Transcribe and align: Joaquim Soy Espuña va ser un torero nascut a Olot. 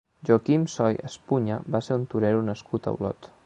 Joaquim 0.27 0.63
Soy 0.75 0.95
Espuña 1.09 1.59
va 1.77 1.83
ser 1.89 2.01
un 2.01 2.09
torero 2.15 2.43
nascut 2.51 2.89
a 2.93 2.99
Olot. 3.01 3.33